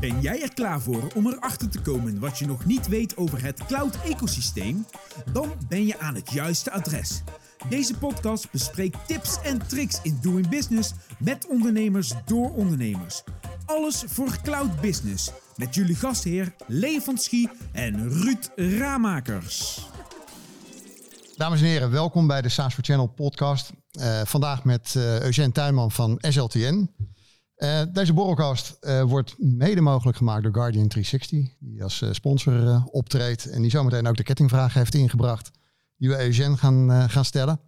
[0.00, 3.42] Ben jij er klaar voor om erachter te komen wat je nog niet weet over
[3.42, 4.86] het cloud-ecosysteem?
[5.32, 7.22] Dan ben je aan het juiste adres.
[7.68, 13.22] Deze podcast bespreekt tips en tricks in doing business met ondernemers door ondernemers.
[13.66, 19.88] Alles voor cloud business met jullie gastheer Lee Schie en Ruud Ramakers.
[21.36, 23.70] Dames en heren, welkom bij de SaaS for Channel podcast.
[24.00, 26.90] Uh, vandaag met uh, Eugène Tuinman van SLTN.
[27.62, 33.62] Uh, deze borrelcast wordt mede mogelijk gemaakt door Guardian 360, die als sponsor optreedt en
[33.62, 35.50] die zometeen ook de kettingvraag heeft ingebracht,
[35.96, 37.60] die we Eugène gaan, gaan stellen.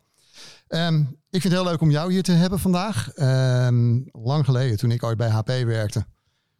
[0.69, 1.01] Um,
[1.31, 3.11] ik vind het heel leuk om jou hier te hebben vandaag.
[3.17, 6.07] Um, lang geleden, toen ik ooit bij HP werkte,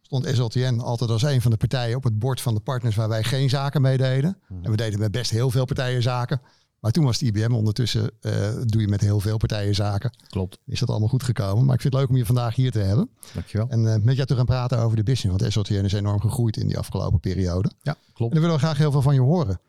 [0.01, 3.09] stond SLTN altijd als een van de partijen op het bord van de partners waar
[3.09, 4.37] wij geen zaken mee deden.
[4.61, 6.41] En we deden met best heel veel partijen zaken.
[6.83, 8.31] Maar toen was het IBM ondertussen, uh,
[8.65, 10.11] doe je met heel veel partijen zaken.
[10.29, 10.59] Klopt.
[10.65, 11.65] Is dat allemaal goed gekomen.
[11.65, 13.09] Maar ik vind het leuk om je vandaag hier te hebben.
[13.33, 13.69] Dankjewel.
[13.69, 15.37] En uh, met jou te gaan praten over de business.
[15.39, 17.71] Want SLTN is enorm gegroeid in die afgelopen periode.
[17.81, 18.33] Ja, klopt.
[18.33, 19.59] En daar willen we graag heel veel van je horen.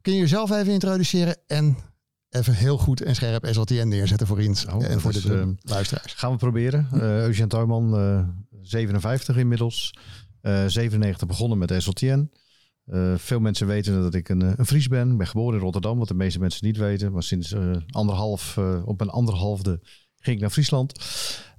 [0.00, 1.76] Kun je jezelf even introduceren en
[2.30, 5.46] even heel goed en scherp SLTN neerzetten voor ons oh, en voor is, de, uh,
[5.62, 6.12] luisteraars.
[6.12, 6.88] Gaan we proberen.
[6.94, 9.94] Uh, Eugène Tuinman, 57 inmiddels.
[10.66, 12.30] 97 begonnen met SLTN.
[12.86, 15.10] Uh, veel mensen weten dat ik een, een Fries ben.
[15.10, 17.12] Ik ben geboren in Rotterdam, wat de meeste mensen niet weten.
[17.12, 19.80] Maar sinds uh, anderhalf, uh, op een anderhalfde
[20.18, 20.98] ging ik naar Friesland.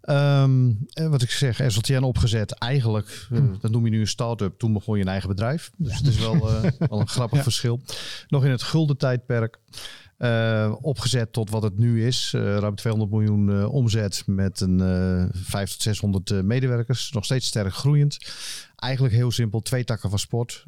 [0.10, 2.52] Um, wat ik zeg, SLTN opgezet.
[2.52, 3.54] Eigenlijk, hm.
[3.60, 4.58] dat noem je nu een start-up.
[4.58, 5.72] Toen begon je een eigen bedrijf.
[5.78, 5.98] Dus ja.
[5.98, 6.40] het is wel,
[6.78, 7.44] wel een grappig ja.
[7.44, 7.82] verschil.
[8.28, 9.60] Nog in het gulden tijdperk.
[10.18, 12.34] Uh, opgezet tot wat het nu is.
[12.36, 14.80] Uh, ruim 200 miljoen uh, omzet met een
[15.34, 17.12] 500 tot 600 medewerkers.
[17.12, 18.18] Nog steeds sterk groeiend.
[18.76, 20.64] Eigenlijk heel simpel, twee takken van sport.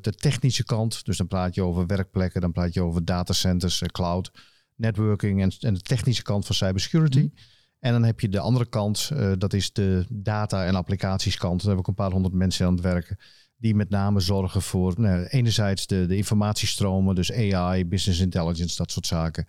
[0.00, 4.30] de technische kant, dus dan praat je over werkplekken, dan praat je over datacenters, cloud,
[4.74, 7.20] networking en, en, de technische kant van cybersecurity.
[7.20, 7.32] Mm.
[7.78, 11.60] En dan heb je de andere kant, dat is de data- en applicatieskant.
[11.60, 13.18] Daar heb ik een paar honderd mensen aan het werken
[13.58, 18.90] die met name zorgen voor nou, enerzijds de, de informatiestromen, dus AI, business intelligence, dat
[18.90, 19.46] soort zaken.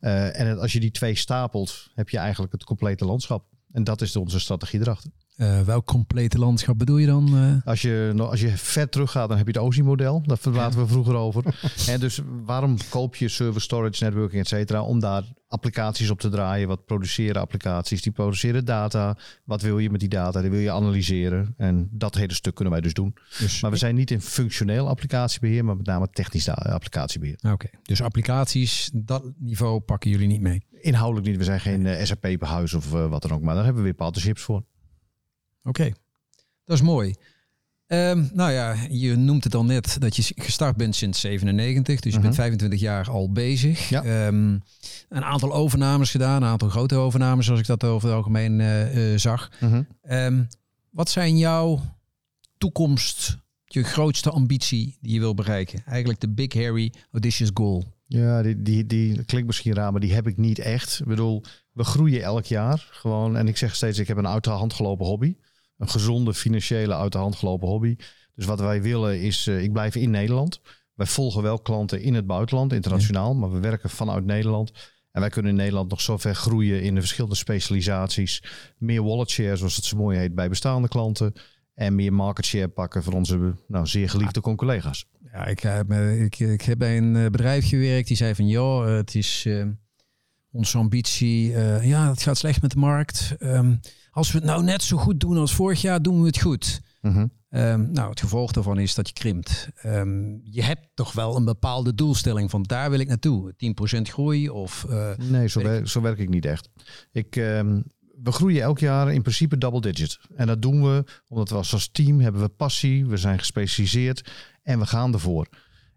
[0.00, 3.44] Uh, en als je die twee stapelt, heb je eigenlijk het complete landschap.
[3.72, 5.10] En dat is onze strategie erachter.
[5.40, 7.36] Uh, welk complete landschap bedoel je dan?
[7.36, 7.52] Uh?
[7.64, 10.22] Als, je, als je ver terug gaat, dan heb je het OSI-model.
[10.26, 11.44] Daar praten we vroeger over.
[11.88, 14.82] en dus waarom koop je server, storage, networking, et cetera?
[14.82, 16.68] Om daar applicaties op te draaien.
[16.68, 18.02] Wat produceren applicaties?
[18.02, 19.16] Die produceren data.
[19.44, 20.40] Wat wil je met die data?
[20.40, 21.54] Die wil je analyseren.
[21.56, 23.14] En dat hele stuk kunnen wij dus doen.
[23.38, 27.38] Dus maar we zijn niet in functioneel applicatiebeheer, maar met name technisch applicatiebeheer.
[27.42, 27.70] Oké, okay.
[27.82, 30.62] dus applicaties, dat niveau pakken jullie niet mee?
[30.80, 31.36] Inhoudelijk niet.
[31.36, 33.42] We zijn geen uh, SAP-behuis of wat dan ook.
[33.42, 34.62] Maar daar hebben we weer partnerships voor.
[35.62, 35.94] Oké, okay.
[36.64, 37.14] dat is mooi.
[37.92, 42.02] Um, nou ja, je noemt het al net dat je gestart bent sinds 97, dus
[42.02, 42.22] je uh -huh.
[42.22, 43.88] bent 25 jaar al bezig.
[43.88, 44.26] Ja.
[44.26, 44.62] Um,
[45.08, 49.12] een aantal overnames gedaan, een aantal grote overnames, zoals ik dat over het algemeen uh,
[49.12, 49.50] uh, zag.
[49.58, 49.84] -huh.
[50.08, 50.48] um,
[50.90, 51.80] wat zijn jouw
[52.58, 55.82] toekomst, je grootste ambitie die je wil bereiken?
[55.86, 57.84] Eigenlijk de big, hairy, audacious goal.
[58.06, 61.00] Ja, die, die, die klinkt misschien raar, maar die heb ik niet echt.
[61.00, 63.36] Ik bedoel, we groeien elk jaar gewoon.
[63.36, 65.36] En ik zeg steeds, ik heb een uit de hand gelopen hobby
[65.80, 67.96] een gezonde financiële uit de hand gelopen hobby.
[68.34, 70.60] Dus wat wij willen is, uh, ik blijf in Nederland.
[70.94, 74.72] Wij volgen wel klanten in het buitenland, internationaal, maar we werken vanuit Nederland.
[75.12, 78.42] En wij kunnen in Nederland nog zo ver groeien in de verschillende specialisaties.
[78.78, 81.32] Meer wallet share, zoals het zo mooi heet, bij bestaande klanten.
[81.74, 85.06] En meer market share pakken voor onze nou, zeer geliefde collega's.
[85.32, 88.86] Ja, ik, heb, ik, ik heb bij een eh, bedrijf gewerkt die zei van, joh,
[88.86, 89.66] het is uh,
[90.50, 91.50] onze ambitie.
[91.50, 93.36] Uh, ja, het gaat slecht met de markt.
[93.40, 93.80] Um,
[94.10, 96.80] als we het nou net zo goed doen als vorig jaar, doen we het goed.
[97.00, 97.30] Mm -hmm.
[97.60, 99.68] um, nou, het gevolg daarvan is dat je krimpt.
[99.86, 103.54] Um, je hebt toch wel een bepaalde doelstelling van daar wil ik naartoe.
[103.98, 104.86] 10% groei of...
[104.90, 106.68] Uh, nee, zo, wer zo werk ik niet echt.
[107.12, 107.34] Ik,
[108.22, 110.18] we groeien elk jaar in principe double digit.
[110.36, 114.30] En dat doen we omdat we als team hebben we passie, we zijn gespecialiseerd
[114.62, 115.48] en we gaan ervoor.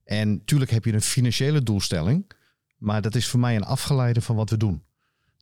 [0.03, 2.31] En natuurlijk heb je een financiële doelstelling,
[2.83, 4.83] maar dat is voor mij een afgeleide van wat we doen.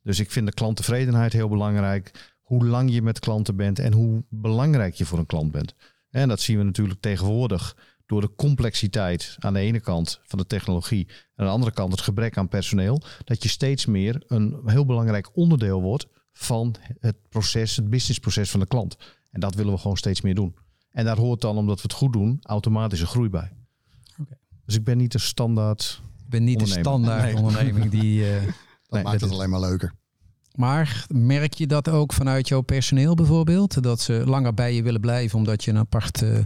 [0.02, 4.24] Dus ik vind de klanttevredenheid heel belangrijk hoe lang je met klanten bent en hoe
[4.28, 5.74] belangrijk je voor een klant bent.
[6.10, 7.76] En dat zien we natuurlijk tegenwoordig
[8.06, 11.92] door de complexiteit aan de ene kant van de technologie en aan de andere kant
[11.92, 17.16] het gebrek aan personeel, dat je steeds meer een heel belangrijk onderdeel wordt van het
[17.28, 18.96] proces, het businessproces van de klant.
[19.30, 20.54] En dat willen we gewoon steeds meer doen.
[20.90, 23.52] En daar hoort dan, omdat we het goed doen, automatisch een groei bij.
[24.20, 24.38] Okay.
[24.64, 26.02] Dus ik ben niet de standaard.
[26.32, 27.36] Ik ben niet de standaard nee.
[27.36, 28.20] onderneming die.
[28.20, 28.44] Uh, dat
[28.88, 29.92] nee, maakt het alleen maar leuker.
[30.54, 33.82] Maar merk je dat ook vanuit jouw personeel bijvoorbeeld?
[33.82, 36.22] Dat ze langer bij je willen blijven omdat je een apart...
[36.22, 36.38] Uh...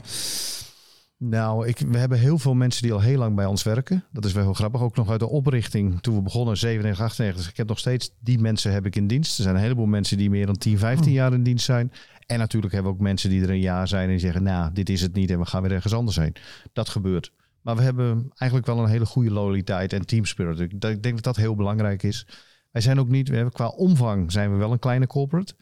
[1.19, 4.05] Nou, ik, we hebben heel veel mensen die al heel lang bij ons werken.
[4.13, 4.81] Dat is wel heel grappig.
[4.81, 7.43] Ook nog uit de oprichting toen we begonnen, 97, 98.
[7.43, 9.37] Dus ik heb nog steeds die mensen heb ik in dienst.
[9.37, 11.93] Er zijn een heleboel mensen die meer dan 10, 15 jaar in dienst zijn.
[12.27, 14.73] En natuurlijk hebben we ook mensen die er een jaar zijn en die zeggen, nou,
[14.73, 16.37] dit is het niet en we gaan weer ergens anders heen.
[16.73, 17.33] Dat gebeurt.
[17.67, 20.61] Maar we hebben eigenlijk wel een hele goede loyaliteit en teamspirit.
[20.61, 22.27] Ik denk dat dat heel belangrijk is.
[22.71, 25.55] Wij zijn ook niet, we hebben, qua omvang zijn we wel een kleine corporate.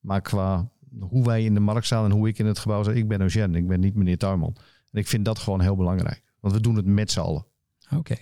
[0.00, 0.68] Maar qua
[1.00, 3.20] hoe wij in de markt staan en hoe ik in het gebouw sta, ik ben
[3.20, 4.56] Eugène, ik ben niet meneer Tuinman.
[4.90, 6.22] En ik vind dat gewoon heel belangrijk.
[6.40, 7.46] Want we doen het met z'n allen.
[7.96, 8.14] Oké.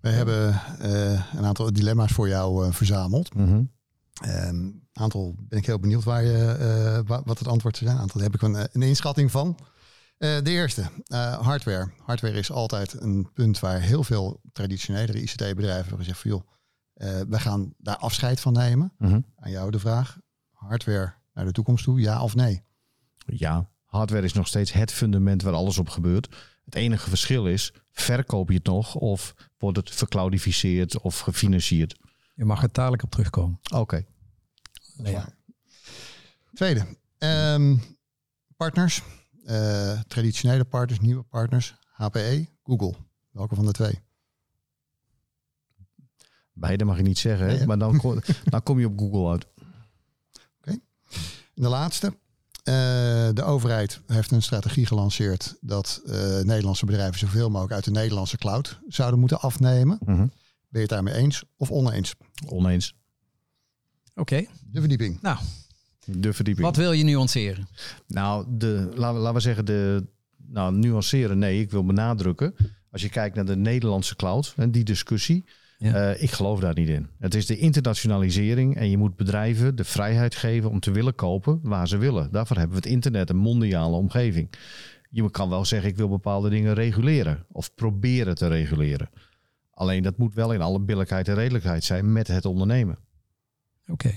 [0.00, 3.34] We hebben eh, een aantal dilemma's voor jou eh, verzameld.
[3.34, 3.70] Een
[4.20, 7.96] Ehm, aantal ben ik heel benieuwd waar je, eh, wa- wat het antwoord zou zijn.
[7.96, 9.56] Een aantal heb ik een, een inschatting van.
[10.18, 11.90] Eh, de eerste, eh, hardware.
[11.98, 16.48] Hardware is altijd een punt waar heel veel traditionele ICT-bedrijven hebben gezegd van joh,
[16.94, 18.92] eh, we gaan daar afscheid van nemen.
[18.98, 19.20] Mhm.
[19.36, 20.18] Aan jou de vraag,
[20.50, 22.62] hardware naar de toekomst toe, ja of nee?
[23.26, 26.36] Ja, hardware is nog steeds het fundament waar alles op gebeurt.
[26.64, 31.96] Het enige verschil is, verkoop je het nog of wordt het vercloudificeerd of gefinancierd?
[32.34, 33.60] Je mag er dadelijk op terugkomen.
[33.74, 34.04] Oké.
[34.96, 35.28] Lea.
[36.52, 36.86] Tweede,
[37.18, 37.76] ehm,
[38.56, 39.02] partners.
[39.44, 41.74] Eh, traditionele partners, nieuwe partners.
[41.92, 42.94] HPE, Google.
[43.30, 44.00] Welke van de twee?
[46.52, 47.50] Beide mag je niet zeggen, hè?
[47.52, 47.66] Nee, hè?
[47.66, 49.46] maar dan, kom- dan kom je op Google uit.
[51.54, 52.06] De laatste.
[52.62, 52.74] Eh,
[53.32, 58.36] de overheid heeft een strategie gelanceerd dat eh, Nederlandse bedrijven zoveel mogelijk uit de Nederlandse
[58.36, 59.98] cloud zouden moeten afnemen.
[60.04, 60.16] Mhm.
[60.16, 60.28] Ben
[60.68, 62.14] je het daarmee eens of oneens?
[62.46, 62.94] Oneens.
[64.14, 64.46] Oké.
[64.66, 65.20] De verdieping.
[65.20, 65.38] Nou,
[66.06, 66.66] De verdieping.
[66.66, 67.68] wat wil je nuanceren?
[68.06, 70.06] Nou, de, laten, we, laten we zeggen, de,
[70.36, 71.38] nou, nuanceren.
[71.38, 72.54] Nee, ik wil benadrukken.
[72.90, 75.44] Als je kijkt naar de Nederlandse cloud en die discussie.
[75.78, 76.12] Ja.
[76.12, 77.08] eh, ik geloof daar niet in.
[77.18, 81.60] Het is de internationalisering en je moet bedrijven de vrijheid geven om te willen kopen
[81.62, 82.28] waar ze willen.
[82.32, 84.50] Daarvoor hebben we het internet, een mondiale omgeving.
[85.10, 89.10] Je kan wel zeggen, ik wil bepaalde dingen reguleren of proberen te reguleren.
[89.70, 92.98] Alleen dat moet wel in alle billijkheid en redelijkheid zijn met het ondernemen.
[93.88, 94.14] Oké.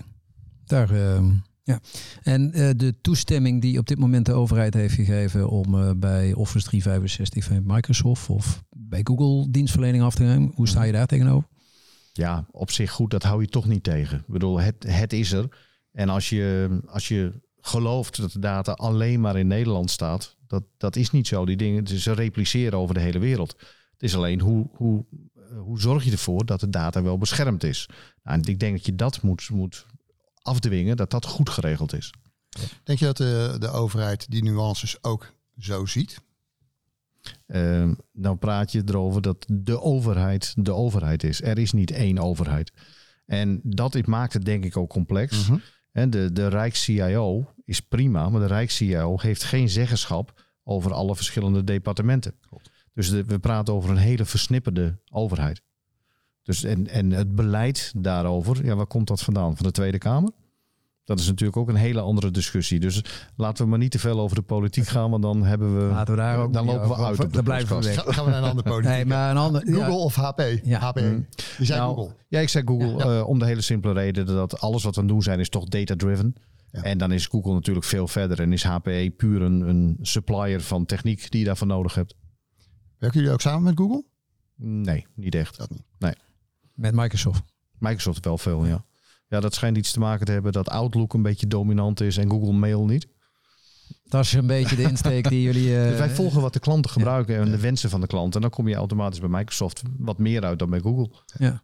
[0.66, 1.32] Daar, ehm,
[1.68, 1.80] ja.
[2.24, 6.34] En eh, de toestemming die op dit moment de overheid heeft gegeven om eh, bij
[6.34, 11.08] Office 365 van Microsoft of bij Google dienstverlening af te nemen, hoe sta je daar
[11.08, 11.50] tegenover?
[12.14, 14.18] Ja, op zich goed, dat hou je toch niet tegen.
[14.18, 15.48] Ik bedoel, het, het is er.
[15.92, 20.64] En als je, als je gelooft dat de data alleen maar in Nederland staat, dat,
[20.78, 21.46] dat is niet zo.
[21.46, 23.56] Die dingen ze repliceren over de hele wereld.
[23.92, 25.06] Het is alleen hoe, hoe,
[25.36, 27.90] eh, hoe zorg je ervoor dat de data wel beschermd is.
[28.24, 29.86] Nou, en ik denk dat je dat moet, moet
[30.48, 32.14] afdwingen, dat dat goed geregeld is.
[32.84, 36.22] Denk je dat de, de overheid die nuances ook zo ziet?
[37.48, 41.42] Ehm, dan praat je erover dat de overheid de overheid is.
[41.42, 42.72] Er is niet één overheid.
[43.26, 45.50] En dat maakt het denk ik ook complex.
[45.92, 51.64] En de, de Rijks-CIO is prima, maar de Rijks-CIO heeft geen zeggenschap over alle verschillende
[51.64, 52.36] departementen.
[52.94, 55.62] Dus de- we praten over een hele versnipperde overheid.
[56.48, 59.56] Dus en, en het beleid daarover, ja, waar komt dat vandaan?
[59.58, 60.32] Van de Tweede Kamer?
[61.04, 62.80] Dat is natuurlijk ook een hele andere discussie.
[62.80, 63.04] Dus
[63.36, 65.94] laten we maar niet te veel over de politiek gaan, want dan hebben we.
[65.94, 67.20] Laten we daar ook dan lopen we over- uit.
[67.20, 67.96] Op de Dan blijven we weg.
[68.04, 68.92] Ga- Gaan we naar een andere politiek?
[68.96, 69.62] Nee, maar een ander.
[69.66, 69.92] Google ja.
[69.96, 70.42] of HP?
[70.64, 70.80] Ja.
[70.80, 71.02] HPE.
[71.02, 71.26] Mm.
[71.58, 72.16] Die zijn Nou, Google.
[72.28, 73.18] Ja, ik zei Google Ja.
[73.20, 75.50] eh, om de hele simpele reden dat alles wat we aan het doen zijn is
[75.50, 76.36] toch data-driven.
[76.72, 76.82] Ja.
[76.82, 80.86] En dan is Google natuurlijk veel verder en is HPE puur een, een supplier van
[80.86, 82.16] techniek die je daarvoor nodig hebt.
[82.98, 84.04] Werken jullie ook samen met Google?
[84.56, 85.58] Nee, niet echt.
[85.58, 85.84] Dat niet.
[86.78, 87.44] Met Microsoft.
[87.80, 88.86] Microsoft wel veel, ja.
[89.28, 92.30] Ja, dat schijnt iets te maken te hebben dat Outlook een beetje dominant is en
[92.30, 93.08] Google Mail niet.
[94.04, 95.76] Dat is een beetje de insteek die jullie.
[95.78, 98.36] eh, Dus wij volgen wat de klanten gebruiken en de wensen van de klant.
[98.36, 101.10] En dan kom je automatisch bij Microsoft wat meer uit dan bij Google.
[101.38, 101.64] Ja.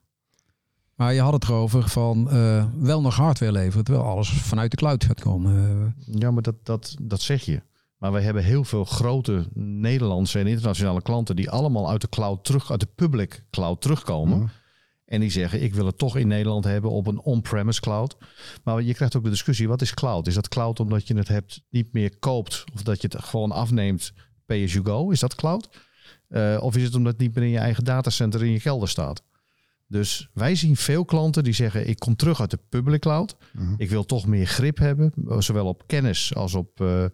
[0.96, 4.78] Maar je had het erover van eh, wel nog hardware leveren, terwijl alles vanuit de
[4.78, 5.56] cloud gaat komen.
[6.08, 7.62] Eh, Ja, maar dat, dat, dat zeg je.
[7.98, 12.44] Maar wij hebben heel veel grote Nederlandse en internationale klanten die allemaal uit de cloud
[12.44, 14.38] terug, uit de public cloud terugkomen.
[14.38, 14.48] Mhm.
[15.06, 18.18] En die zeggen, ik wil het toch in Nederland hebben op een on-premise cloud.
[18.64, 20.28] Maar je krijgt ook de discussie, wat is cloud?
[20.28, 23.52] Is dat cloud omdat je het hebt niet meer koopt of dat je het gewoon
[23.52, 24.14] afneemt
[24.46, 25.10] pay as you go?
[25.10, 25.70] Is dat cloud?
[26.28, 28.90] Eh, of is het omdat het niet meer in je eigen datacenter in je kelder
[28.90, 29.24] staat?
[29.88, 33.36] Dus wij zien veel klanten die zeggen, ik kom terug uit de public cloud.
[33.54, 33.74] Mhm.
[33.78, 37.06] Ik wil toch meer grip hebben, zowel op kennis als op eh,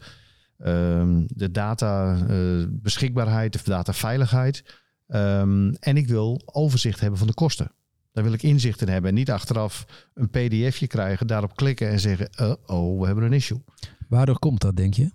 [0.58, 4.64] ehm, de data eh, beschikbaarheid of dataveiligheid.
[5.08, 7.72] Ehm, en ik wil overzicht hebben van de kosten.
[8.12, 12.00] Daar wil ik inzicht in hebben en niet achteraf een pdfje krijgen, daarop klikken en
[12.00, 13.64] zeggen, uh oh, we hebben een issue.
[14.08, 15.12] waardoor komt dat, denk je?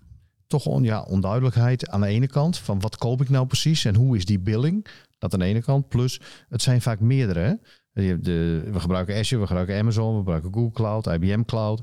[0.47, 3.95] Toch on, ja, onduidelijkheid aan de ene kant van wat koop ik nou precies en
[3.95, 4.87] hoe is die billing.
[5.19, 5.89] Dat aan de ene kant.
[5.89, 7.41] Plus, het zijn vaak meerdere.
[7.41, 7.55] Hè?
[8.03, 11.83] Je hebt De, we gebruiken Azure, we gebruiken Amazon, we gebruiken Google Cloud, IBM Cloud.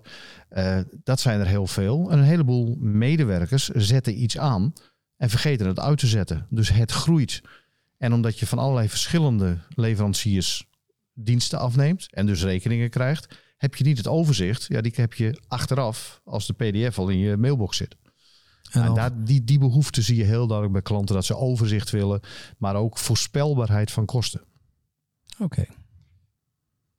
[0.50, 2.12] Eh, dat zijn er heel veel.
[2.12, 4.74] En een heleboel medewerkers zetten iets aan
[5.18, 6.48] en vergeten het uit te zetten.
[6.50, 7.41] Dus het groeit.
[7.98, 10.70] En omdat je van allerlei verschillende leveranciers
[11.24, 14.66] diensten afneemt en dus rekeningen krijgt, heb je niet het overzicht.
[14.68, 17.96] Ja, die heb je achteraf als de PDF al in je mailbox zit.
[18.72, 22.22] En daar, die, die behoefte zie je heel duidelijk bij klanten dat ze overzicht willen,
[22.58, 24.42] maar ook voorspelbaarheid van kosten.
[25.40, 25.66] Oké.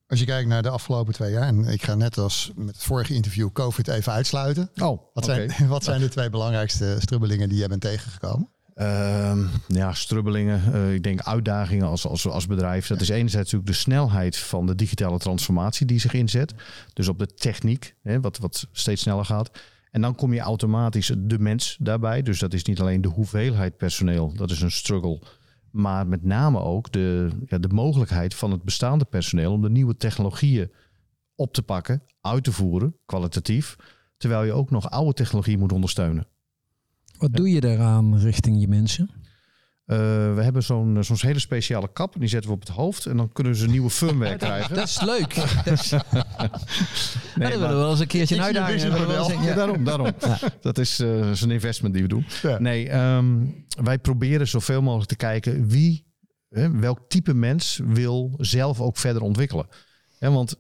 [0.06, 2.84] Als je kijkt naar de afgelopen twee jaar, en ik ga net als met het
[2.84, 4.70] vorige interview COVID even uitsluiten.
[4.82, 8.50] Oh, Wat, zijn, wat zijn de twee belangrijkste strubbelingen die jij bent tegengekomen?
[8.74, 10.72] Ehm, ja, strubbelingen.
[10.72, 12.86] eh, ik denk uitdagingen als, als, als bedrijf.
[12.86, 16.54] Dat is enerzijds natuurlijk de snelheid van de digitale transformatie die zich inzet.
[16.92, 19.50] Dus op de techniek, hè, wat, wat steeds sneller gaat.
[19.90, 22.22] En dan kom je automatisch de mens daarbij.
[22.22, 25.22] Dus dat is niet alleen de hoeveelheid personeel, dat is een struggle.
[25.70, 29.96] Maar met name ook de, ja, de mogelijkheid van het bestaande personeel om de nieuwe
[29.96, 30.70] technologieën
[31.34, 33.76] op te pakken, uit te voeren, kwalitatief.
[34.16, 36.26] Terwijl je ook nog oude technologie moet ondersteunen.
[37.22, 39.10] Wat doe je daaraan richting je mensen?
[39.84, 39.98] Eh,
[40.34, 42.14] we hebben zo'n zo'n hele speciale kap.
[42.14, 43.06] En die zetten we op het hoofd.
[43.06, 44.74] En dan kunnen ze een nieuwe firmware krijgen.
[44.74, 45.34] Dat is leuk.
[45.64, 45.90] Dat is,
[47.34, 48.80] willen maar- we wel eens een keertje een uitdaging.
[48.80, 49.42] hebben.
[49.42, 50.10] Ja, daarom, daarom.
[50.60, 52.26] Dat is, eh, dat is een investment die we doen.
[52.42, 52.58] Ja.
[52.58, 53.36] Nee, ehm,
[53.82, 56.06] wij proberen zoveel mogelijk te kijken wie,
[56.48, 59.66] hè, welk type mens wil zelf ook verder ontwikkelen.
[60.18, 60.56] Hè, want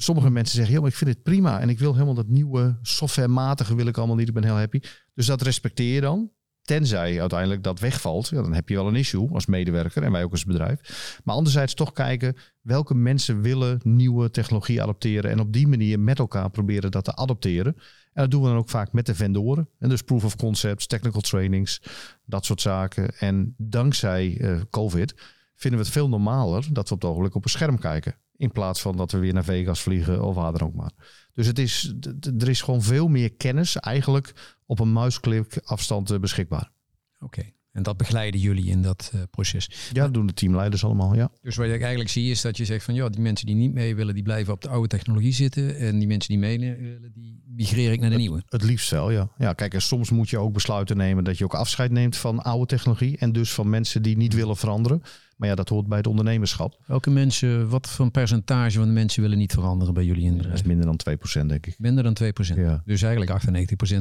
[0.00, 1.60] sommige mensen zeggen, ja, maar ik vind het prima.
[1.60, 4.28] En ik wil helemaal dat nieuwe softwarematige wil ik allemaal niet.
[4.28, 4.80] Ik ben heel happy.
[5.14, 6.30] Dus dat respecteer je dan.
[6.62, 10.24] Tenzij uiteindelijk dat wegvalt, ja, dan heb je wel een issue als medewerker en wij
[10.24, 11.20] ook als bedrijf.
[11.24, 16.18] Maar anderzijds toch kijken welke mensen willen nieuwe technologie adopteren en op die manier met
[16.18, 17.74] elkaar proberen dat te adopteren.
[18.12, 19.68] En dat doen we dan ook vaak met de vendoren.
[19.78, 21.82] En dus proof of concepts, technical trainings,
[22.24, 23.18] dat soort zaken.
[23.18, 25.14] En dankzij eh, COVID
[25.58, 28.14] vinden we het veel normaler dat we op het ogenblik op een scherm kijken.
[28.36, 30.92] In plaats van dat we weer naar Vegas vliegen of waar dan ook maar.
[31.32, 31.94] Dus het is,
[32.38, 36.70] er is gewoon veel meer kennis eigenlijk op een muisklik afstand eh, beschikbaar.
[37.18, 37.52] Oké.
[37.72, 39.70] En dat begeleiden jullie in dat eh, proces.
[39.92, 41.30] Ja, dat doen de teamleiders allemaal, ja.
[41.42, 43.72] Dus wat ik eigenlijk zie is dat je zegt van ja, die mensen die niet
[43.72, 45.76] mee willen, die blijven op de oude technologie zitten.
[45.76, 48.42] En die mensen die mee willen, die migreer ik naar de nieuwe.
[48.46, 49.30] Het liefst wel, ja.
[49.38, 52.42] Ja, kijk, en soms moet je ook besluiten nemen dat je ook afscheid neemt van
[52.42, 53.18] oude technologie.
[53.18, 55.02] En dus van mensen die niet willen veranderen.
[55.38, 56.78] Maar ja, dat hoort bij het ondernemerschap.
[56.86, 60.32] Welke mensen, wat voor een percentage van de mensen willen niet veranderen bij jullie in
[60.32, 60.78] het Dat is bedrijf?
[60.86, 61.74] minder dan 2%, denk ik.
[61.78, 62.56] Minder dan 2%.
[62.56, 62.82] Ja.
[62.84, 63.30] Dus eigenlijk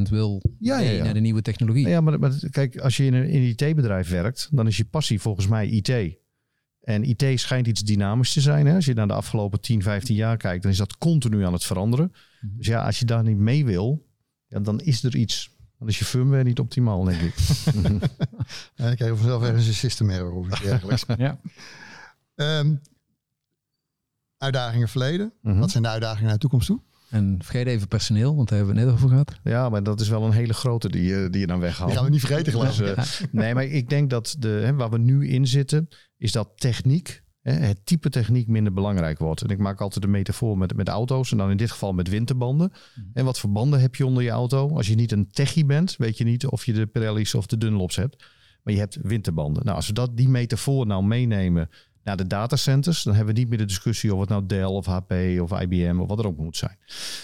[0.08, 1.88] 98% wil Ja, ja, naar de nieuwe technologie.
[1.88, 4.86] Ja, maar, maar kijk, als je in een, in een IT-bedrijf werkt, dan is je
[4.86, 6.18] passie volgens mij IT.
[6.82, 8.66] En IT schijnt iets dynamisch te zijn.
[8.66, 8.76] Hè?
[8.76, 11.64] Als je naar de afgelopen 10, 15 jaar kijkt, dan is dat continu aan het
[11.64, 12.12] veranderen.
[12.42, 12.58] Mhm.
[12.58, 14.06] Dus ja, als je daar niet mee wil,
[14.48, 15.56] ja, dan is er iets.
[15.80, 17.34] Dan is je firmware niet optimaal, denk ik.
[18.76, 21.04] En ik kreeg vanzelf ergens een system error of iets dergelijks.
[21.18, 21.40] Ja.
[22.36, 22.76] Ehm,
[24.38, 25.34] uitdagingen verleden.
[25.42, 25.60] Mhm.
[25.60, 26.82] Wat zijn de uitdagingen naar de toekomst toe?
[27.10, 29.40] En vergeet even personeel, want daar hebben we het net over gehad.
[29.44, 31.88] Ja, maar dat is wel een hele grote die, je- die je dan weghaalt.
[31.90, 33.28] Die gaan we niet vergeten geloof Dus, ik.
[33.28, 36.50] eh, nee, maar ik denk dat de, hè, waar we nu in zitten, is dat
[36.56, 37.24] techniek,
[37.54, 39.42] het type techniek minder belangrijk wordt.
[39.42, 42.10] En ik maak altijd de metafoor met, met auto's en dan in dit geval met
[42.10, 42.72] winterbanden.
[43.14, 44.76] En wat voor banden heb je onder je auto?
[44.76, 47.58] Als je niet een techie bent, weet je niet of je de Pirelli's of de
[47.58, 48.26] Dunlops hebt.
[48.64, 49.64] Maar je hebt winterbanden.
[49.64, 51.70] Nou, als we dat, die metafoor nou meenemen
[52.04, 54.86] naar de datacenters, dan hebben we niet meer de discussie of het nou Dell of
[54.86, 56.78] HP of IBM of wat er ook moet zijn.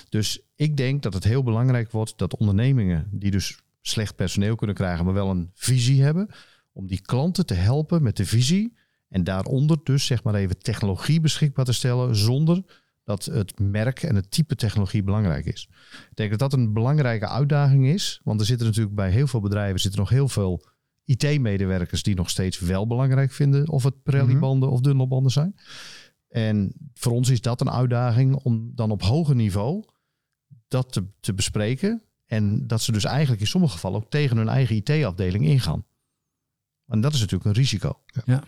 [0.10, 4.76] Dus ik denk dat het heel belangrijk wordt dat ondernemingen die dus slecht personeel kunnen
[4.76, 6.30] krijgen, maar wel een visie hebben,
[6.72, 8.74] om die klanten te helpen met de visie
[9.14, 12.64] en daaronder dus zeg maar even technologie beschikbaar te stellen zonder
[13.04, 15.68] dat het merk en het type technologie belangrijk is.
[16.10, 19.40] Ik denk dat dat een belangrijke uitdaging is, want er zitten natuurlijk bij heel veel
[19.40, 20.66] bedrijven zitten nog heel veel
[21.06, 25.56] IT-medewerkers die nog steeds wel belangrijk vinden of het Pirelli-banden of Dunlop-banden zijn.
[26.28, 29.84] En voor ons is dat een uitdaging om dan op hoger niveau
[30.68, 32.04] dat te, te bespreken.
[32.26, 35.86] En dat ze dus eigenlijk in sommige gevallen ook tegen hun eigen IT-afdeling ingaan.
[36.88, 38.00] En dat is natuurlijk een risico.
[38.26, 38.44] Ja.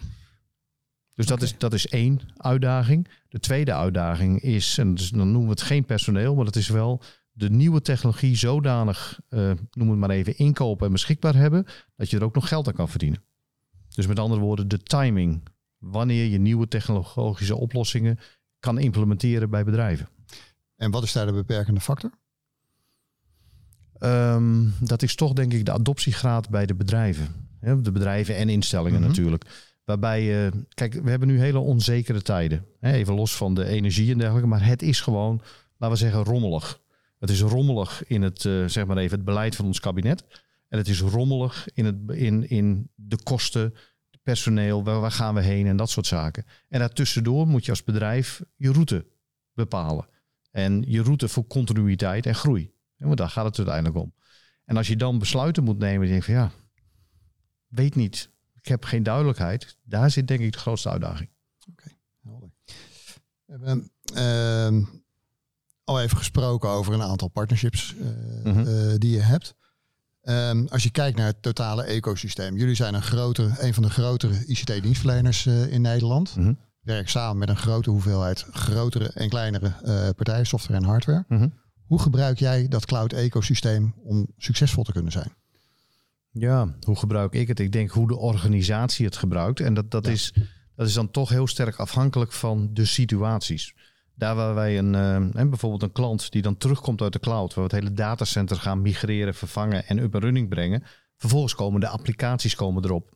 [1.16, 3.08] Dus dat, is, dat is één uitdaging.
[3.30, 6.68] De tweede uitdaging is, en dus dan noemen we het geen personeel, maar dat is
[6.68, 12.10] wel de nieuwe technologie zodanig, eh, noem het maar even, inkopen en beschikbaar hebben, dat
[12.10, 13.24] je er ook nog geld aan kan verdienen.
[13.96, 15.44] Dus met andere woorden, de timing.
[15.78, 18.20] Wanneer je nieuwe technologische oplossingen
[18.60, 20.10] kan implementeren bij bedrijven.
[20.76, 22.12] En wat is daar de beperkende factor?
[24.00, 27.44] Ehm, dat is toch denk ik de adoptiegraad bij de bedrijven.
[27.60, 29.08] De bedrijven en instellingen Mhm.
[29.10, 29.65] natuurlijk.
[29.86, 32.66] Waarbij, je kijk, we hebben nu hele onzekere tijden.
[32.82, 34.50] Even los van de energie en dergelijke.
[34.50, 35.42] Maar het is gewoon,
[35.78, 36.82] laten we zeggen, rommelig.
[37.20, 40.26] Het is rommelig in het, eh, zeg maar even, het beleid van ons kabinet.
[40.68, 43.74] En het is rommelig in, het, in, in de kosten,
[44.24, 46.46] personeel, waar, waar gaan we heen en dat soort zaken.
[46.70, 49.06] En daartussendoor moet je als bedrijf je route
[49.54, 50.08] bepalen.
[50.52, 52.74] En je route voor continuïteit en groei.
[52.98, 54.14] Want daar gaat het uiteindelijk om.
[54.66, 56.52] En als je dan besluiten moet nemen, denk je van ja,
[57.68, 58.30] weet niet,
[58.66, 59.78] ik heb geen duidelijkheid.
[59.84, 61.30] Daar zit denk ik de grootste uitdaging.
[62.24, 62.50] Helder.
[63.46, 64.84] We hebben, ehm,
[65.84, 68.08] al even gesproken over een aantal partnerships eh,
[68.54, 68.60] Mhm.
[68.68, 69.56] eh, die je hebt.
[70.22, 72.58] Ehm, als je kijkt naar het totale ecosysteem.
[72.58, 76.36] Jullie zijn een, grote, een van de grotere ICT-dienstverleners eh, in Nederland.
[76.36, 76.54] Mhm.
[76.82, 79.74] Werk samen met een grote hoeveelheid grotere en kleinere
[80.14, 81.26] partijen, software en hardware.
[81.28, 81.50] Mhm.
[81.86, 85.32] Hoe gebruik jij dat cloud-ecosysteem om succesvol te kunnen zijn?
[86.40, 87.60] Ja, hoe gebruik ik het?
[87.60, 89.60] Ik denk hoe de organisatie het gebruikt.
[89.60, 90.12] En dat, dat, Ja.
[90.12, 90.34] is,
[90.76, 93.74] dat is dan toch heel sterk afhankelijk van de situaties.
[94.16, 97.68] Daar waar wij een, hè, bijvoorbeeld een klant die dan terugkomt uit de cloud, waar
[97.68, 100.84] we het hele datacenter gaan migreren, vervangen en up en running brengen.
[101.18, 103.14] Vervolgens komen de applicaties komen erop.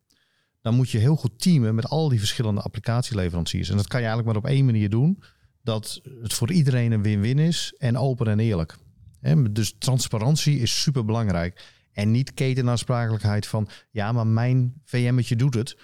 [0.62, 3.70] Dan moet je heel goed teamen met al die verschillende applicatieleveranciers.
[3.70, 5.24] En dat kan je eigenlijk maar op één manier doen.
[5.64, 8.78] Dat het voor iedereen een win-win is en open en eerlijk.
[9.52, 11.78] Dus transparantie is super belangrijk.
[12.00, 15.78] En niet ketenaansprakelijkheid van ja, maar mijn VM'tje doet het.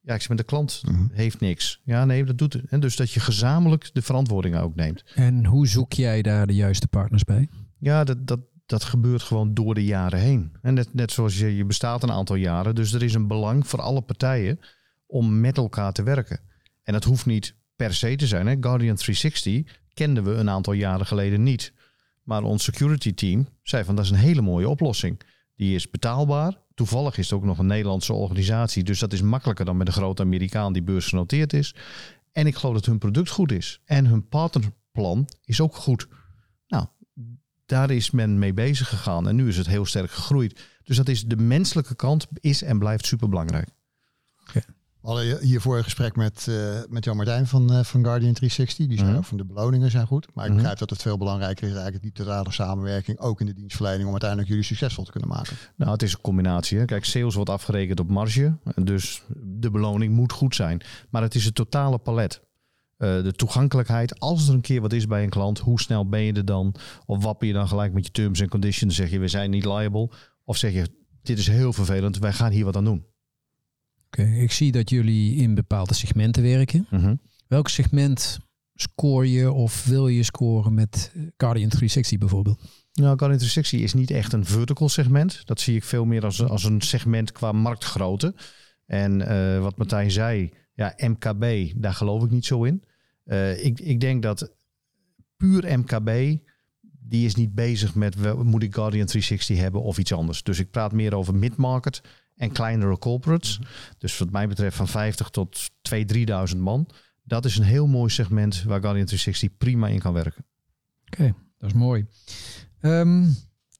[0.00, 1.06] Ja, ik zeg met de klant Mhm.
[1.12, 1.80] heeft niks.
[1.84, 2.64] Ja, nee, dat doet het.
[2.68, 5.04] En dus dat je gezamenlijk de verantwoording ook neemt.
[5.14, 7.48] En hoe zoek jij daar de juiste partners bij?
[7.78, 10.52] Ja, dat, dat, dat gebeurt gewoon door de jaren heen.
[10.62, 12.74] En net, net zoals je, je bestaat een aantal jaren.
[12.74, 14.60] Dus er is een belang voor alle partijen
[15.06, 16.40] om met elkaar te werken.
[16.82, 18.46] En dat hoeft niet per se te zijn.
[18.46, 18.56] Hè.
[18.60, 21.72] Guardian 360 kenden we een aantal jaren geleden niet.
[22.22, 25.20] Maar ons security team zei van dat is een hele mooie oplossing.
[25.56, 26.58] Die is betaalbaar.
[26.74, 28.84] Toevallig is het ook nog een Nederlandse organisatie.
[28.84, 31.74] Dus dat is makkelijker dan met een grote Amerikaan die beursgenoteerd is.
[32.32, 33.80] En ik geloof dat hun product goed is.
[33.84, 36.08] En hun partnerplan is ook goed.
[36.66, 36.86] Nou,
[37.66, 39.28] daar is men mee bezig gegaan.
[39.28, 40.60] En nu is het heel sterk gegroeid.
[40.82, 43.68] Dus dat is de menselijke kant is en blijft super belangrijk.
[45.02, 48.86] We hadden hiervoor een gesprek met, eh, met Jan Martijn van, eh, van Guardian 360.
[48.86, 49.18] Die zei Mhm.
[49.18, 50.26] ook van de beloningen zijn goed.
[50.34, 50.58] Maar ik Mhm.
[50.58, 53.18] begrijp dat het veel belangrijker is eigenlijk die totale samenwerking.
[53.18, 55.56] Ook in de dienstverlening om uiteindelijk jullie succesvol te kunnen maken.
[55.76, 56.78] Nou, het is een combinatie.
[56.78, 56.84] Hè.
[56.84, 58.56] Kijk, sales wordt afgerekend op marge.
[58.82, 60.80] Dus de beloning moet goed zijn.
[61.10, 62.40] Maar het is het totale palet.
[62.96, 64.20] Eh, de toegankelijkheid.
[64.20, 66.74] Als er een keer wat is bij een klant, hoe snel ben je er dan?
[67.06, 68.94] Of wapper je dan gelijk met je terms en conditions?
[68.96, 70.10] Zeg je, we zijn niet liable.
[70.44, 70.86] Of zeg je,
[71.22, 73.04] dit is heel vervelend, wij gaan hier wat aan doen.
[74.18, 76.86] Oké, ik zie dat jullie in bepaalde segmenten werken.
[76.90, 77.14] Mhm.
[77.46, 78.38] Welk segment
[78.74, 82.60] scoor je of wil je scoren met Guardian 360 bijvoorbeeld?
[82.92, 85.46] Nou, Guardian 360 is niet echt een vertical segment.
[85.46, 88.34] Dat zie ik veel meer als, als een segment qua marktgrootte.
[88.86, 92.84] En eh, wat Martijn zei, ja, MKB, daar geloof ik niet zo in.
[93.24, 94.52] Eh, ik, ik denk dat
[95.36, 96.38] puur MKB,
[97.04, 100.42] die is niet bezig met moet ik Guardian 360 hebben of iets anders.
[100.42, 102.00] Dus ik praat meer over mid-market
[102.36, 103.60] en kleinere corporates.
[103.98, 106.04] Dus wat mij betreft van 50 tot 2.000,
[106.52, 106.88] 3.000 man.
[107.24, 110.44] Dat is een heel mooi segment waar Guardian 360 prima in kan werken.
[111.06, 112.06] Oké, dat is mooi.
[112.80, 113.28] Ehm,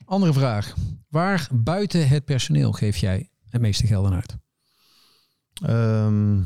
[0.04, 0.74] andere vraag.
[1.08, 4.36] Waar buiten het personeel geef jij het meeste geld aan uit?
[5.62, 6.40] Ehm,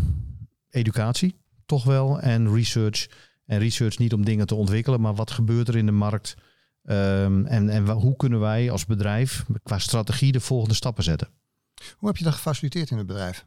[0.71, 1.37] educatie,
[1.67, 2.21] toch wel.
[2.21, 3.07] En research.
[3.45, 6.35] En research niet om dingen te ontwikkelen, maar wat gebeurt er in de markt?
[6.87, 11.29] Ehm, en en hoe kunnen wij als bedrijf qua strategie de volgende stappen zetten?
[11.97, 13.47] Hoe heb je dat gefaciliteerd in het bedrijf?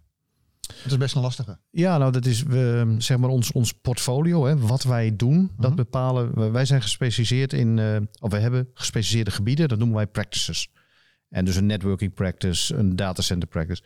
[0.83, 1.59] Het is best een lastige.
[1.69, 5.67] Ja, nou dat is we, zeg maar ons, ons portfolio, hè, wat wij doen, dat
[5.69, 5.75] Mhm.
[5.75, 6.51] bepalen.
[6.51, 10.71] Wij zijn gespecialiseerd in, eh, of we hebben gespecialiseerde gebieden, dat noemen wij practices.
[11.29, 13.83] En dus een networking practice, een datacenter practice.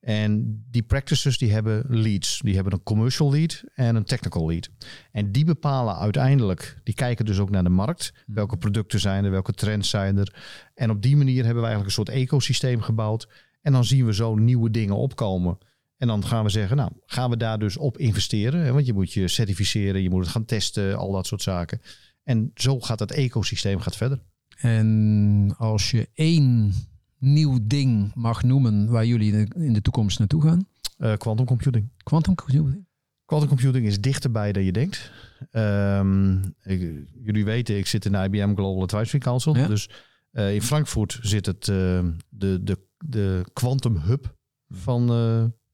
[0.00, 2.40] En die practices die hebben leads.
[2.40, 4.68] Die hebben een commercial lead en een technical lead.
[5.12, 8.12] En die bepalen uiteindelijk, die kijken dus ook naar de markt.
[8.26, 10.34] Welke producten zijn er, welke trends zijn er.
[10.74, 13.28] En op die manier hebben we eigenlijk een soort ecosysteem gebouwd.
[13.62, 15.58] En dan zien we zo nieuwe dingen opkomen.
[15.96, 18.60] En dan gaan we zeggen, nou, gaan we daar dus op investeren?
[18.60, 18.72] Hè?
[18.72, 21.80] Want je moet je certificeren, je moet het gaan testen, al dat soort zaken.
[22.22, 24.22] En zo gaat het ecosysteem gaat verder.
[24.56, 26.74] En als je één
[27.18, 30.66] nieuw ding mag noemen waar jullie in de- toekomst naartoe gaan?
[30.96, 31.88] Eh, quantum computing.
[32.02, 32.86] Quantum computing.
[33.24, 35.10] Quantum computing is dichterbij dan je denkt.
[35.50, 39.56] Ehm, ik- jullie weten, ik zit in de IBM Global Advisory Council.
[39.56, 39.66] Ja.
[39.66, 39.90] Dus
[40.30, 44.34] eh, in Frankfurt zit het, eh, de, de, de Quantum Hub
[44.68, 45.06] van,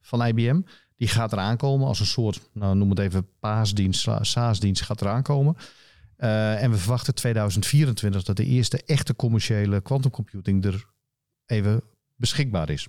[0.01, 0.61] van IBM.
[0.95, 5.23] Die gaat eraan komen als een soort, nou, noem het even paasdienst, SaaS-dienst gaat eraan
[5.23, 5.55] komen.
[6.17, 10.85] En we verwachten 2024 dat de eerste echte commerciële quantum computing er
[11.53, 11.81] even
[12.15, 12.87] beschikbaar is.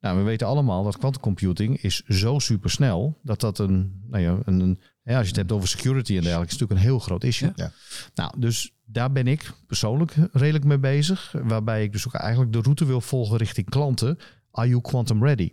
[0.00, 4.38] Nou, we weten allemaal dat quantum computing is zo supersnel dat dat een, nou ja,
[4.44, 6.98] een, een ja, als je het hebt over security en dergelijke, is natuurlijk een heel
[6.98, 7.52] groot issue.
[7.54, 7.72] Ja.
[8.14, 12.60] Nou, dus daar ben ik persoonlijk redelijk mee bezig, waarbij ik dus ook eigenlijk de
[12.60, 14.18] route wil volgen richting klanten.
[14.50, 15.52] Are you quantum ready?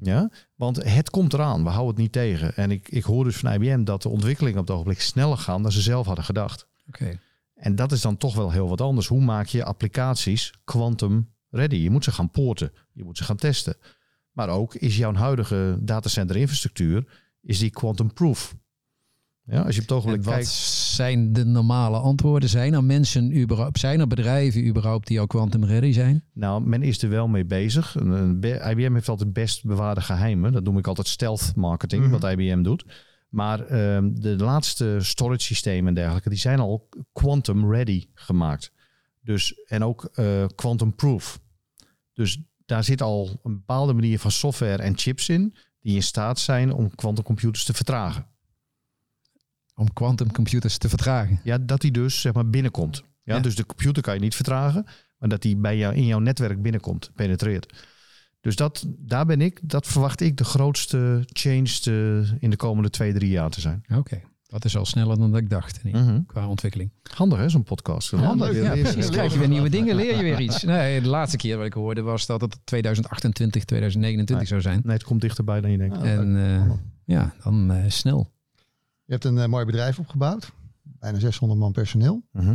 [0.00, 1.64] Ja, want het komt eraan.
[1.64, 2.56] We houden het niet tegen.
[2.56, 5.62] En ik, ik hoor dus van IBM dat de ontwikkelingen op het ogenblik sneller gaan
[5.62, 6.66] dan ze zelf hadden gedacht.
[6.88, 7.18] Oké.
[7.54, 9.06] En dat is dan toch wel heel wat anders.
[9.06, 11.76] Hoe maak je applicaties quantum ready?
[11.76, 12.72] Je moet ze gaan poorten.
[12.92, 13.76] Je moet ze gaan testen.
[14.30, 18.54] Maar ook is jouw huidige datacenter infrastructuur is die quantum proof.
[19.46, 20.48] Ja, als je op het En ogenblik wat kijkt.
[20.48, 22.48] zijn de normale antwoorden?
[22.48, 26.24] Zijn er mensen überhaupt, zijn er bedrijven überhaupt die al quantum ready zijn?
[26.32, 27.96] Nou, men is er wel mee bezig.
[28.42, 30.52] IBM heeft altijd best bewaarde geheimen.
[30.52, 32.10] Dat noem ik altijd stealth marketing, Mhm.
[32.20, 32.84] wat IBM doet.
[33.34, 38.72] Maar ehm, de laatste storage systemen en dergelijke, die zijn al quantum ready gemaakt.
[39.20, 41.40] Dus, en ook eh, quantum proof.
[42.12, 46.38] Dus daar zit al een bepaalde manier van software en chips in die in staat
[46.38, 48.26] zijn om quantumcomputers te vertragen.
[49.74, 51.40] Om quantum computers te vertragen.
[51.44, 53.02] Ja, dat die dus zeg maar binnenkomt.
[53.22, 53.40] Ja, Ja.
[53.40, 54.86] Dus de computer kan je niet vertragen,
[55.18, 57.86] maar dat die bij jou in jouw netwerk binnenkomt, penetreert.
[58.44, 62.90] Dus dat, daar ben ik, dat verwacht ik de grootste change te, in de komende
[62.90, 63.84] twee, drie jaar te zijn.
[63.96, 66.22] Oké, dat is al sneller dan dat ik dacht Mhm.
[66.26, 66.90] qua ontwikkeling.
[67.14, 68.10] Handig hè, zo'n podcast.
[68.10, 68.62] Handig, ja.
[68.62, 68.94] Ja, precies.
[68.94, 70.62] leer- Krijg je weer nieuwe dingen, leer je weer iets.
[70.62, 74.80] Nee, de laatste keer wat ik hoorde was dat het 2028, 2029 zou zijn.
[74.84, 75.96] Nee, het komt dichterbij dan je denkt.
[75.96, 76.70] Ah, En eh,
[77.04, 78.32] ja, dan eh, snel.
[79.04, 80.52] Je hebt een eh, mooi bedrijf opgebouwd.
[80.82, 82.22] Bijna 600 man personeel.
[82.32, 82.54] Mhm.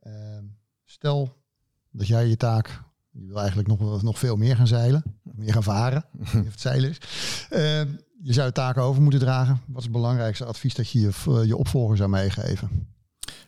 [0.00, 0.44] Ehm,
[0.84, 1.36] stel
[1.90, 5.62] dat jij je taak, je wil eigenlijk nog, nog veel meer gaan zeilen, meer gaan
[5.62, 6.98] varen, of het zeilen is.
[7.50, 7.88] Ehm,
[8.22, 9.60] je zou de taken over moeten dragen.
[9.66, 12.86] Wat is het belangrijkste advies dat je je, v- je opvolger zou meegeven?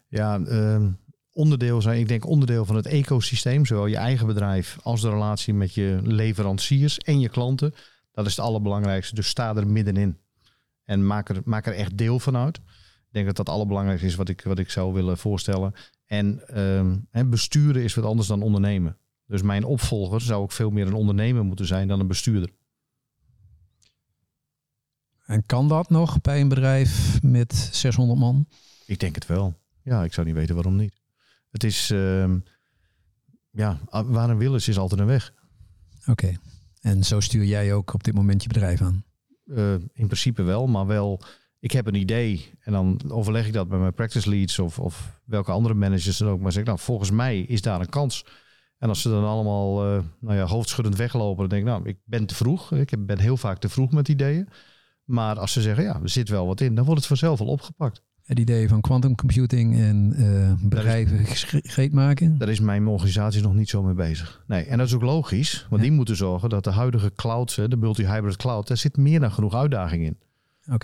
[0.09, 0.91] Ja, ehm,
[1.33, 5.55] onderdeel zijn, ik denk onderdeel van het ecosysteem, zowel je eigen bedrijf als de relatie
[5.55, 7.75] met je leveranciers en je klanten.
[8.13, 9.15] Dat is het allerbelangrijkste.
[9.15, 10.19] Dus sta er middenin.
[10.85, 12.57] En maak er, maak er echt deel van uit.
[12.57, 15.73] Ik denk dat dat het allerbelangrijkste is wat ik, wat ik zou willen voorstellen.
[16.07, 18.97] En ehm, besturen is wat anders dan ondernemen.
[19.27, 22.51] Dus mijn opvolger zou ook veel meer een ondernemer moeten zijn dan een bestuurder.
[25.25, 28.47] En kan dat nog bij een bedrijf met 600 man?
[28.87, 29.55] Ik denk het wel.
[29.83, 31.01] Ja, ik zou niet weten waarom niet.
[31.51, 32.39] Het is, ehm,
[33.51, 35.33] ja, waar een wil is, is altijd een weg.
[36.07, 36.37] Oké.
[36.81, 39.05] En zo stuur jij ook op dit moment je bedrijf aan?
[39.47, 41.21] Eh, in principe wel, maar wel.
[41.59, 45.21] Ik heb een idee en dan overleg ik dat met mijn practice leads of, of
[45.25, 46.41] welke andere managers dan ook.
[46.41, 48.25] Maar zeg ik, nou, volgens mij is daar een kans.
[48.85, 51.97] En als ze dan allemaal eh, nou ja, hoofdschuddend weglopen, dan denk ik, nou, ik
[52.05, 52.73] ben te vroeg.
[52.73, 54.49] Ik ben heel vaak te vroeg met ideeën.
[55.05, 57.47] Maar als ze zeggen, ja, er zit wel wat in, dan wordt het vanzelf al
[57.47, 58.03] opgepakt.
[58.25, 61.27] Het idee van quantum computing en eh, bedrijven
[61.63, 62.39] gereed maken?
[62.39, 64.45] Daar is mijn organisatie nog niet zo mee bezig.
[64.47, 65.89] Nee, en dat is ook logisch, want Ja.
[65.89, 69.55] die moeten zorgen dat de huidige cloud, de multi-hybrid cloud, daar zit meer dan genoeg
[69.55, 70.19] uitdaging in.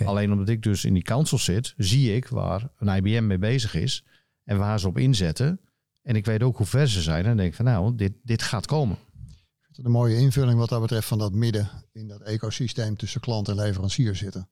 [0.07, 3.75] Alleen omdat ik dus in die council zit, zie ik waar een IBM mee bezig
[3.75, 4.05] is
[4.45, 5.61] en waar ze op inzetten.
[6.03, 8.67] En ik weet ook hoe ver ze zijn en denk van nou, dit, dit gaat
[8.67, 8.97] komen.
[8.97, 12.97] Ik vind het een mooie invulling wat dat betreft van dat midden in dat ecosysteem
[12.97, 14.49] tussen klant en leverancier zitten.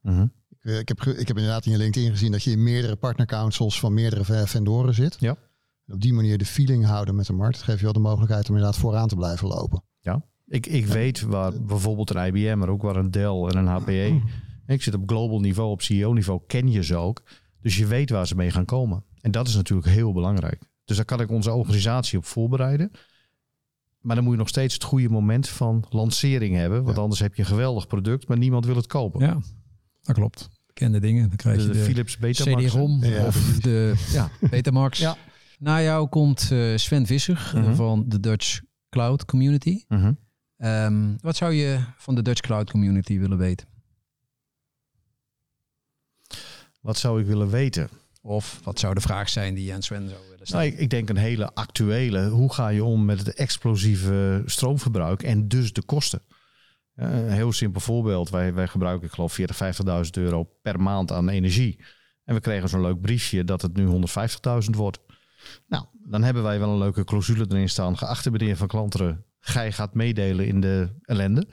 [0.49, 2.97] Ik, eh, ik, heb, ik heb inderdaad in je LinkedIn gezien dat je in meerdere
[2.97, 5.17] partnercouncils van meerdere ve- vendoren zit.
[5.21, 5.37] Ja.
[5.87, 7.55] En op die manier de feeling houden met de markt.
[7.55, 9.83] Dat geeft je wel de mogelijkheid om inderdaad vooraan te blijven lopen.
[10.47, 14.23] Ik, ik weet waar bijvoorbeeld een IBM, maar ook waar een Dell en een HPE.
[14.67, 17.23] Ik zit op global niveau, op CEO-niveau, ken je ze ook.
[17.61, 19.05] Dus je weet waar ze mee gaan komen.
[19.21, 20.63] En dat is natuurlijk heel belangrijk.
[20.89, 22.91] Dus daar kan ik onze organisatie op voorbereiden.
[24.01, 26.83] Maar dan moet je nog steeds het goede moment van lancering hebben.
[26.85, 27.03] Want Ja.
[27.03, 29.21] anders heb je een geweldig product, maar niemand wil het kopen.
[29.21, 29.39] Ja,
[30.03, 30.49] dat klopt.
[30.67, 31.29] Bekende dingen.
[31.29, 32.65] Dan krijg de, je de de, Philips Betamax.
[32.65, 34.31] CD-ROM Ja, of de Ja.
[34.51, 34.99] Betamax.
[34.99, 35.17] Ja.
[35.59, 37.75] Na jou komt eh, Sven Visser eh, Mhm.
[37.75, 39.85] van de Dutch Cloud Community.
[39.89, 40.13] Mhm.
[40.57, 43.67] Ehm, wat zou je van de Dutch Cloud Community willen weten?
[46.81, 47.89] Wat zou ik willen weten?
[48.29, 50.67] Of wat zou de vraag zijn die je aan Sven zou willen stellen?
[50.67, 52.29] Nou, ik, denk een hele actuele.
[52.29, 56.23] Hoe ga je om met het explosieve stroomverbruik en dus de kosten?
[56.95, 58.31] Een heel simpel voorbeeld.
[58.31, 59.45] Wij, wij gebruiken, ik geloof, 40.000,
[60.05, 61.85] 50.000 euro per maand aan energie.
[62.25, 64.99] En we kregen zo'n leuk briefje dat het nu 150.000 wordt.
[65.67, 67.99] Nou, dan hebben wij wel een leuke clausule erin staan.
[67.99, 71.47] Geachte meneer van Klanteren, gij gaat meedelen in de ellende.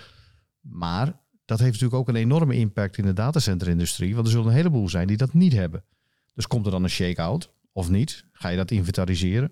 [0.60, 1.06] Maar
[1.46, 4.14] dat heeft natuurlijk ook een enorme impact in de datacenterindustrie.
[4.14, 5.84] Want er zullen een heleboel zijn die dat niet hebben.
[6.36, 8.26] Dus komt er dan een shake-out of niet?
[8.32, 9.52] Ga je dat inventariseren?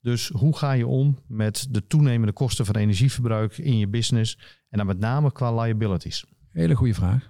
[0.00, 4.38] Dus hoe ga je om met de toenemende kosten van energieverbruik in je business?
[4.68, 6.24] En dan met name qua liabilities.
[6.52, 7.28] Hele goede vraag.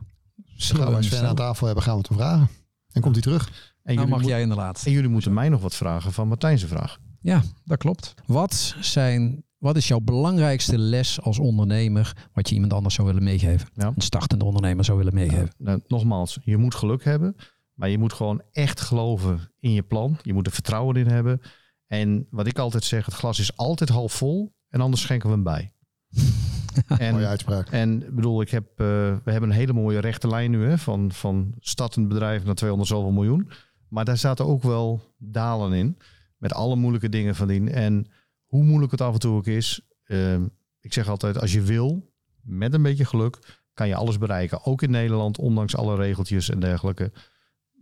[0.57, 2.49] Gaan wij Sven aan tafel hebben, gaan we het hem vragen.
[2.93, 3.47] En komt hij terug.
[3.49, 3.53] En
[3.83, 4.83] Nou jullie, mag moet- jij inderdaad.
[4.87, 6.99] en jullie moeten mij nog wat vragen van Martijn's vraag.
[7.21, 8.15] Ja, dat klopt.
[8.27, 13.23] Wat, zijn, wat is jouw belangrijkste les als ondernemer wat je iemand anders zou willen
[13.23, 13.69] meegeven?
[13.75, 13.93] Ja.
[13.97, 15.51] Een startende ondernemer zou willen meegeven.
[15.59, 17.37] Nou, nogmaals, je moet geluk hebben.
[17.75, 20.19] Maar je moet gewoon echt geloven in je plan.
[20.23, 21.41] Je moet er vertrouwen in hebben.
[21.87, 24.55] En wat ik altijd zeg, het glas is altijd half vol.
[24.69, 25.73] En anders schenken we hem bij.
[26.99, 27.69] en, Mooie uitspraak.
[27.71, 28.87] En ik bedoel, ik heb, eh,
[29.25, 32.91] we hebben een hele mooie rechte lijn nu hè, van, van startend bedrijf naar 200
[32.91, 33.51] zoveel miljoen.
[33.89, 35.99] Maar daar zaten ook wel dalen in.
[36.37, 37.69] Met alle moeilijke dingen van dien.
[37.69, 38.07] En
[38.45, 39.81] hoe moeilijk het af en toe ook is.
[40.05, 40.43] eh,
[40.81, 44.65] ik zeg altijd, als je wil, met een beetje geluk, kan je alles bereiken.
[44.65, 47.13] Ook in Nederland, ondanks alle regeltjes en dergelijke.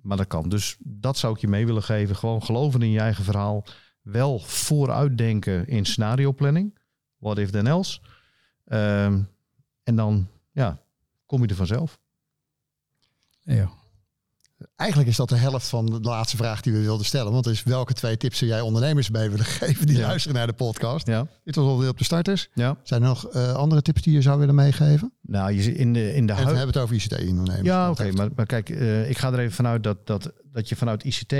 [0.02, 0.48] Maar dat kan.
[0.48, 2.16] Dus dat zou ik je mee willen geven.
[2.16, 3.64] Gewoon geloven in je eigen verhaal.
[4.02, 6.78] Wel vooruitdenken in scenario planning.
[7.18, 8.00] What if then else?
[8.64, 9.22] Ehm,
[9.82, 10.82] en dan ja,
[11.26, 11.98] kom je er vanzelf.
[13.42, 13.70] Ja.
[14.76, 17.32] Eigenlijk is dat de helft van de laatste vraag die we wilden stellen.
[17.32, 20.06] Want is welke twee tips zou jij ondernemers mee willen geven die Ja.
[20.06, 21.06] luisteren naar de podcast?
[21.06, 21.26] Ja.
[21.44, 22.48] Dit was alweer op de starters.
[22.54, 22.76] ja.
[22.82, 25.12] Zijn er nog eh, andere tips die je zou willen meegeven?
[25.22, 27.66] Nou, je, in de, in de we hebben het over ICT-ondernemers.
[27.66, 28.12] Ja, oké.
[28.12, 31.34] maar, maar kijk, eh, ik ga er even vanuit dat, dat, dat je vanuit ICT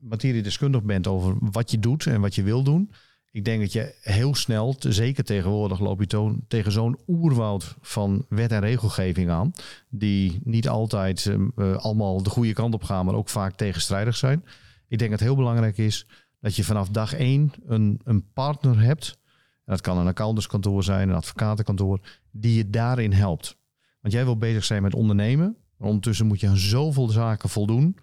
[0.00, 2.90] materiedeskundig bent over wat je doet en wat je wil doen.
[3.32, 8.52] Ik denk dat je heel snel, zeker tegenwoordig, loop je tegen zo'n oerwoud van wet
[8.52, 9.52] en regelgeving aan.
[9.88, 14.16] Die niet altijd eh, eh, allemaal de goede kant op gaan, maar ook vaak tegenstrijdig
[14.16, 14.44] zijn.
[14.88, 16.06] Ik denk dat het heel belangrijk is
[16.40, 19.18] dat je vanaf dag één een, een partner hebt.
[19.64, 23.56] Dat kan een accountantskantoor zijn, een advocatenkantoor, die je daarin helpt.
[24.00, 25.56] Want jij wil bezig zijn met ondernemen.
[25.78, 27.96] Ondertussen moet je aan zoveel zaken voldoen.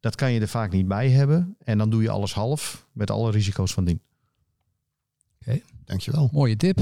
[0.00, 1.56] Dat kan je er vaak niet bij hebben.
[1.58, 4.00] En dan doe je alles half met alle risico's van dien.
[5.84, 6.28] Dankjewel.
[6.32, 6.78] Mooie tip.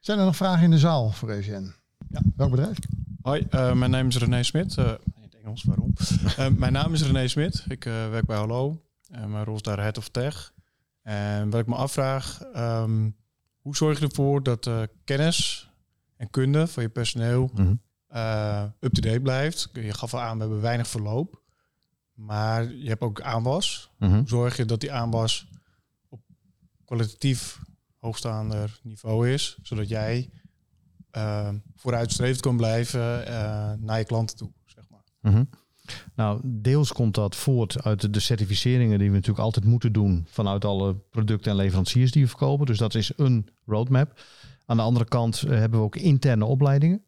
[0.00, 1.72] Zijn er nog vragen in de zaal voor Eugène?
[2.08, 2.20] Ja.
[2.36, 2.76] Welk bedrijf?
[3.22, 4.76] Hoi, eh, mijn naam is René Smit.
[4.76, 5.92] Eh, in het Engels, waarom?
[6.36, 7.64] Eh, mijn naam is René Smit.
[7.68, 8.82] Ik eh, werk bij Hallo.
[9.10, 10.52] En mijn rol is daar Head of Tech.
[11.02, 13.10] En wat ik me afvraag, ehm,
[13.58, 15.70] hoe zorg je ervoor dat de kennis
[16.16, 17.50] en kunde van je personeel
[18.08, 19.68] eh, up-to-date blijft?
[19.72, 21.42] Je gaf al aan, we hebben weinig verloop.
[22.14, 23.90] Maar je hebt ook aanwas.
[23.98, 24.16] Mhm.
[24.16, 25.48] Hoe zorg je dat die aanwas
[26.08, 26.20] op
[26.84, 27.58] kwalitatief
[27.98, 30.30] hoogstaander niveau is, zodat jij
[31.10, 35.04] eh, vooruitstrevend kan blijven eh, naar je klanten toe, zeg maar.
[35.20, 35.44] Mhm.
[36.14, 40.26] Nou, deels komt dat voort uit de- de certificeringen die we natuurlijk altijd moeten doen
[40.30, 42.66] vanuit alle producten en leveranciers die we verkopen.
[42.66, 44.20] Dus dat is een roadmap.
[44.66, 47.02] Aan de andere kant eh, hebben we ook interne opleidingen.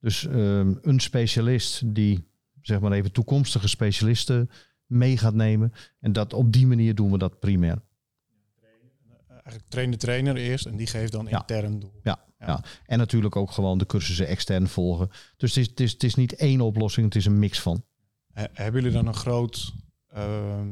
[0.00, 2.28] Dus ehm, een specialist die,
[2.62, 4.50] zeg maar even, toekomstige specialisten
[4.86, 5.72] mee gaat nemen.
[6.00, 7.82] En dat op die manier doen we dat primair.
[9.44, 11.38] Eigenlijk train de trainer eerst en die geeft dan Ja.
[11.40, 12.00] intern door.
[12.02, 12.46] Ja, Ja.
[12.46, 12.64] ja.
[12.86, 15.08] en natuurlijk ook gewoon de cursussen extern volgen.
[15.36, 17.84] Dus het is, het is, het is niet één oplossing, het is een mix van.
[18.32, 19.72] He- hebben jullie dan een groot
[20.08, 20.68] ehm,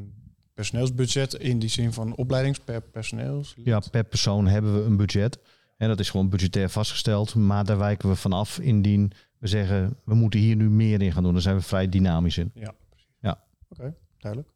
[0.55, 3.55] personeelsbudget in die zin van opleidings per personeels?
[3.57, 5.39] Ja, per persoon hebben we een budget.
[5.77, 7.35] En dat is gewoon budgetair vastgesteld.
[7.35, 9.97] Maar daar wijken we vanaf indien we zeggen...
[10.05, 11.33] we moeten hier nu meer in gaan doen.
[11.33, 12.51] Daar zijn we vrij dynamisch in.
[12.55, 13.09] Ja, precies.
[13.21, 13.45] Ja.
[13.69, 14.53] Oké, duidelijk.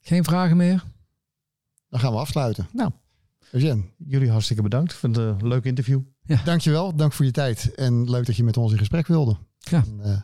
[0.00, 0.84] Geen vragen meer?
[1.88, 2.68] Dan gaan we afsluiten.
[2.72, 2.90] Nou.
[3.52, 4.92] Eugène, Jullie hartstikke bedankt.
[4.92, 6.00] Ik vind het een leuk interview.
[6.44, 6.94] dankjewel.
[6.96, 7.74] Dank voor je tijd.
[7.74, 9.36] En leuk dat je met ons in gesprek wilde.
[9.58, 9.84] Ja.
[9.86, 10.20] En, eh,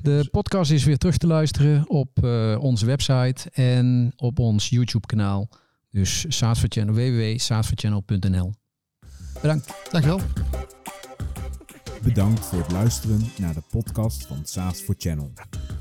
[0.00, 5.06] De podcast is weer terug te luisteren op eh, onze website en op ons YouTube
[5.06, 5.48] kanaal.
[5.90, 8.52] Dus Saatverchannel, www.saatverchannel.nl
[9.40, 9.72] Bedankt.
[9.90, 10.20] dankjewel.
[12.02, 15.32] Bedankt voor het luisteren naar de podcast van SaaS for Channel.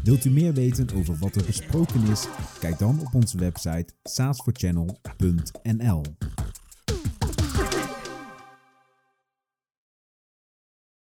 [0.04, 2.28] Wilt u meer weten over wat er besproken is?
[2.60, 6.02] Kijk dan op onze website saasforchannel.nl.